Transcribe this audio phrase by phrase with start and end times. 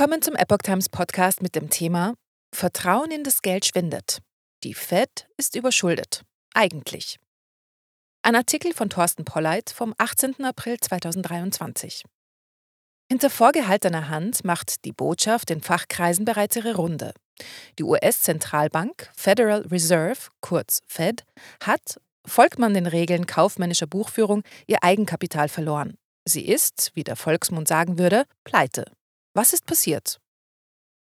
[0.00, 2.14] Kommen zum Epoch Times Podcast mit dem Thema
[2.54, 4.20] Vertrauen in das Geld schwindet.
[4.62, 6.22] Die Fed ist überschuldet.
[6.54, 7.16] Eigentlich.
[8.22, 10.44] Ein Artikel von Thorsten Polleit vom 18.
[10.44, 12.04] April 2023.
[13.10, 17.12] Hinter vorgehaltener Hand macht die Botschaft in Fachkreisen bereits ihre Runde.
[17.80, 21.24] Die US-Zentralbank Federal Reserve, kurz Fed,
[21.60, 25.98] hat, folgt man den Regeln kaufmännischer Buchführung, ihr Eigenkapital verloren.
[26.24, 28.84] Sie ist, wie der Volksmund sagen würde, pleite.
[29.34, 30.18] Was ist passiert?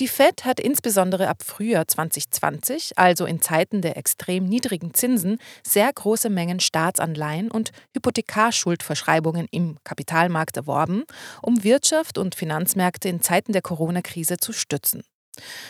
[0.00, 5.92] Die Fed hat insbesondere ab Frühjahr 2020, also in Zeiten der extrem niedrigen Zinsen, sehr
[5.92, 11.04] große Mengen Staatsanleihen und Hypothekarschuldverschreibungen im Kapitalmarkt erworben,
[11.42, 15.04] um Wirtschaft und Finanzmärkte in Zeiten der Corona-Krise zu stützen.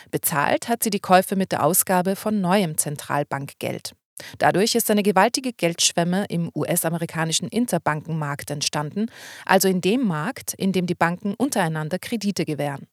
[0.09, 3.93] Bezahlt hat sie die Käufe mit der Ausgabe von neuem Zentralbankgeld.
[4.37, 9.07] Dadurch ist eine gewaltige Geldschwemme im US-amerikanischen Interbankenmarkt entstanden,
[9.45, 12.87] also in dem Markt, in dem die Banken untereinander Kredite gewähren.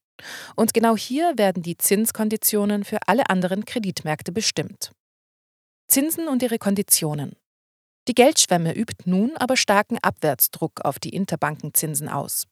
[0.56, 4.92] Und genau hier werden die Zinskonditionen für alle anderen Kreditmärkte bestimmt.
[5.89, 7.36] Zinsen und ihre Konditionen.
[8.08, 12.47] Die Geldschwemme übt nun aber starken Abwärtsdruck auf die Interbankenzinsen aus.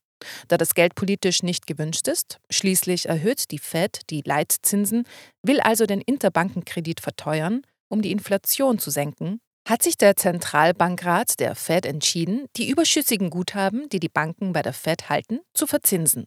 [0.49, 5.05] Da das Geld politisch nicht gewünscht ist, schließlich erhöht die Fed die Leitzinsen,
[5.43, 11.55] will also den Interbankenkredit verteuern, um die Inflation zu senken, hat sich der Zentralbankrat der
[11.55, 16.27] Fed entschieden, die überschüssigen Guthaben, die die Banken bei der Fed halten, zu verzinsen.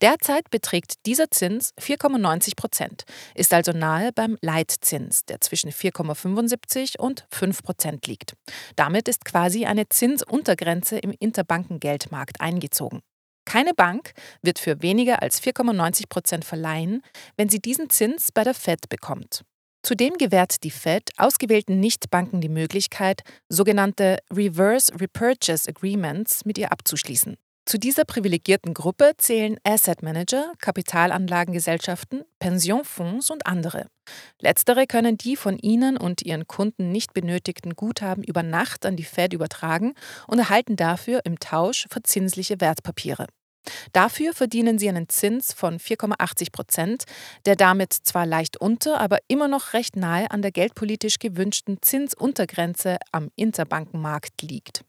[0.00, 3.04] Derzeit beträgt dieser Zins 4,90 Prozent,
[3.34, 8.34] ist also nahe beim Leitzins, der zwischen 4,75 und 5 Prozent liegt.
[8.76, 13.00] Damit ist quasi eine Zinsuntergrenze im Interbankengeldmarkt eingezogen.
[13.44, 17.02] Keine Bank wird für weniger als 4,90 Prozent verleihen,
[17.36, 19.42] wenn sie diesen Zins bei der Fed bekommt.
[19.82, 27.36] Zudem gewährt die Fed ausgewählten Nichtbanken die Möglichkeit, sogenannte Reverse Repurchase Agreements mit ihr abzuschließen.
[27.64, 33.86] Zu dieser privilegierten Gruppe zählen Asset Manager, Kapitalanlagengesellschaften, Pensionfonds und andere.
[34.40, 39.04] Letztere können die von ihnen und ihren Kunden nicht benötigten Guthaben über Nacht an die
[39.04, 39.94] Fed übertragen
[40.26, 43.26] und erhalten dafür im Tausch verzinsliche Wertpapiere.
[43.92, 47.04] Dafür verdienen sie einen Zins von 4,80 Prozent,
[47.46, 52.98] der damit zwar leicht unter, aber immer noch recht nahe an der geldpolitisch gewünschten Zinsuntergrenze
[53.12, 54.84] am Interbankenmarkt liegt.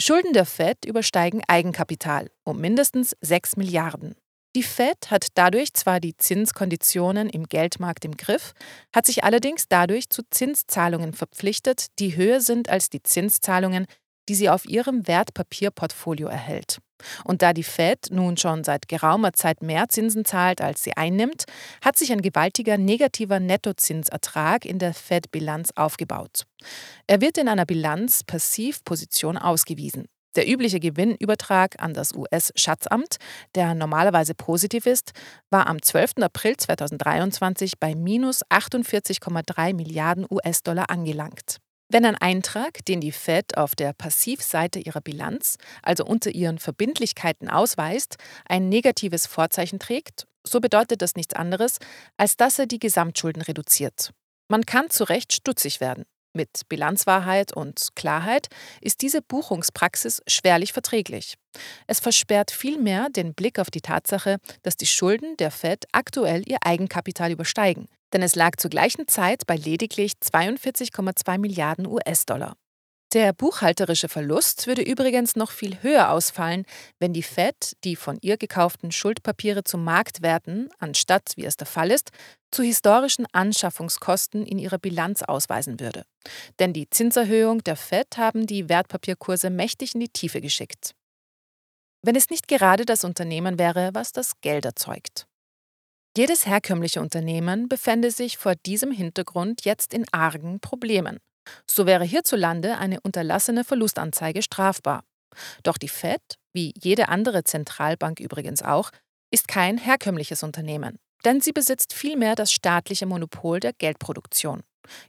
[0.00, 4.14] Schulden der Fed übersteigen Eigenkapital um mindestens 6 Milliarden.
[4.56, 8.52] Die Fed hat dadurch zwar die Zinskonditionen im Geldmarkt im Griff,
[8.92, 13.86] hat sich allerdings dadurch zu Zinszahlungen verpflichtet, die höher sind als die Zinszahlungen,
[14.28, 16.78] die sie auf ihrem Wertpapierportfolio erhält.
[17.24, 21.44] Und da die Fed nun schon seit geraumer Zeit mehr Zinsen zahlt, als sie einnimmt,
[21.84, 26.44] hat sich ein gewaltiger negativer Nettozinsertrag in der Fed-Bilanz aufgebaut.
[27.06, 30.06] Er wird in einer Bilanz-Passivposition ausgewiesen.
[30.36, 33.16] Der übliche Gewinnübertrag an das US-Schatzamt,
[33.56, 35.10] der normalerweise positiv ist,
[35.50, 36.22] war am 12.
[36.22, 41.56] April 2023 bei minus 48,3 Milliarden US-Dollar angelangt.
[41.92, 47.50] Wenn ein Eintrag, den die Fed auf der Passivseite ihrer Bilanz, also unter ihren Verbindlichkeiten
[47.50, 48.14] ausweist,
[48.48, 51.78] ein negatives Vorzeichen trägt, so bedeutet das nichts anderes,
[52.16, 54.12] als dass er die Gesamtschulden reduziert.
[54.48, 56.04] Man kann zu Recht stutzig werden.
[56.32, 58.46] Mit Bilanzwahrheit und Klarheit
[58.80, 61.34] ist diese Buchungspraxis schwerlich verträglich.
[61.88, 66.58] Es versperrt vielmehr den Blick auf die Tatsache, dass die Schulden der Fed aktuell ihr
[66.64, 72.56] Eigenkapital übersteigen, denn es lag zur gleichen Zeit bei lediglich 42,2 Milliarden US-Dollar.
[73.12, 76.64] Der buchhalterische Verlust würde übrigens noch viel höher ausfallen,
[77.00, 81.90] wenn die Fed die von ihr gekauften Schuldpapiere zu Marktwerten, anstatt, wie es der Fall
[81.90, 82.10] ist,
[82.52, 86.04] zu historischen Anschaffungskosten in ihrer Bilanz ausweisen würde.
[86.60, 90.94] Denn die Zinserhöhung der Fed haben die Wertpapierkurse mächtig in die Tiefe geschickt.
[92.02, 95.26] Wenn es nicht gerade das Unternehmen wäre, was das Geld erzeugt.
[96.16, 101.18] Jedes herkömmliche Unternehmen befände sich vor diesem Hintergrund jetzt in argen Problemen.
[101.68, 105.04] So wäre hierzulande eine unterlassene Verlustanzeige strafbar.
[105.62, 106.20] Doch die Fed,
[106.52, 108.90] wie jede andere Zentralbank übrigens auch,
[109.30, 114.64] ist kein herkömmliches Unternehmen, denn sie besitzt vielmehr das staatliche Monopol der Geldproduktion.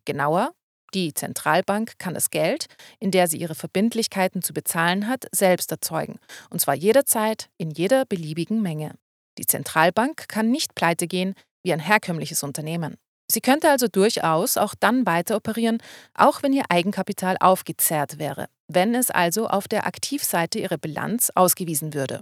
[0.06, 0.52] Genauer,
[0.94, 2.68] die Zentralbank kann das Geld,
[3.00, 6.20] in der sie ihre Verbindlichkeiten zu bezahlen hat, selbst erzeugen,
[6.52, 8.94] und zwar jederzeit in jeder beliebigen Menge.
[9.42, 11.34] Die Zentralbank kann nicht pleite gehen
[11.64, 12.98] wie ein herkömmliches Unternehmen.
[13.28, 15.80] Sie könnte also durchaus auch dann weiter operieren,
[16.14, 21.96] auch wenn ihr Eigenkapital aufgezehrt wäre, wenn es also auf der Aktivseite ihrer Bilanz ausgewiesen
[21.96, 22.22] würde.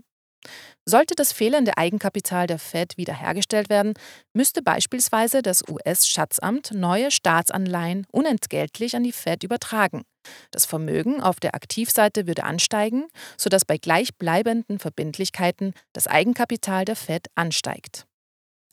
[0.85, 3.95] Sollte das fehlende Eigenkapital der Fed wiederhergestellt werden,
[4.33, 10.03] müsste beispielsweise das US-Schatzamt neue Staatsanleihen unentgeltlich an die Fed übertragen,
[10.51, 17.27] Das Vermögen auf der Aktivseite würde ansteigen, sodass bei gleichbleibenden Verbindlichkeiten das Eigenkapital der Fed
[17.35, 18.05] ansteigt.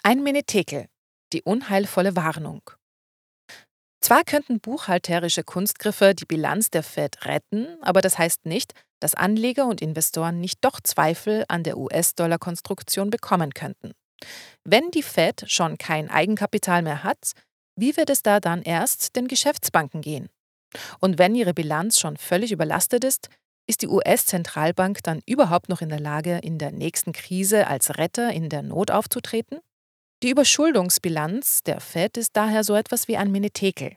[0.02, 0.86] Ein Menetekel,
[1.32, 2.62] die unheilvolle Warnung.
[4.00, 9.66] Zwar könnten buchhalterische Kunstgriffe die Bilanz der Fed retten, aber das heißt nicht, dass Anleger
[9.66, 13.92] und Investoren nicht doch Zweifel an der US-Dollar-Konstruktion bekommen könnten.
[14.64, 17.32] Wenn die Fed schon kein Eigenkapital mehr hat,
[17.76, 20.28] wie wird es da dann erst den Geschäftsbanken gehen?
[21.00, 23.28] Und wenn ihre Bilanz schon völlig überlastet ist,
[23.68, 28.32] ist die US-Zentralbank dann überhaupt noch in der Lage, in der nächsten Krise als Retter
[28.32, 29.58] in der Not aufzutreten?
[30.22, 33.96] Die Überschuldungsbilanz der Fed ist daher so etwas wie ein Menetekel.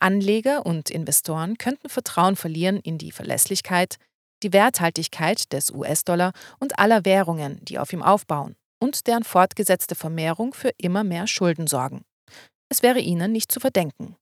[0.00, 3.96] Anleger und Investoren könnten Vertrauen verlieren in die Verlässlichkeit,
[4.42, 10.52] die Werthaltigkeit des US-Dollar und aller Währungen, die auf ihm aufbauen und deren fortgesetzte Vermehrung
[10.52, 12.04] für immer mehr Schulden sorgen.
[12.68, 14.16] Es wäre ihnen nicht zu verdenken.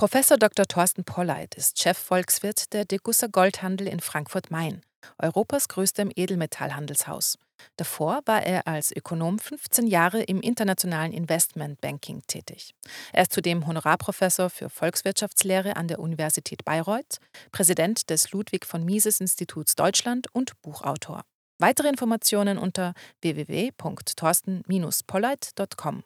[0.00, 0.66] Professor Dr.
[0.66, 4.80] Thorsten Polleit ist Chefvolkswirt der Degussa Goldhandel in Frankfurt-Main,
[5.18, 7.36] Europas größtem Edelmetallhandelshaus.
[7.76, 12.74] Davor war er als Ökonom 15 Jahre im internationalen Investmentbanking tätig.
[13.12, 17.18] Er ist zudem Honorarprofessor für Volkswirtschaftslehre an der Universität Bayreuth,
[17.52, 21.26] Präsident des Ludwig von Mises Instituts Deutschland und Buchautor.
[21.58, 26.04] Weitere Informationen unter www.torsten-polleit.com.